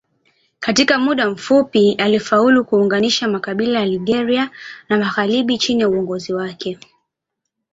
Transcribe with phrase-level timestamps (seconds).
[0.59, 4.49] Katika muda mfupi alifaulu kuunganisha makabila ya Algeria
[4.89, 6.79] ya magharibi chini ya uongozi wake.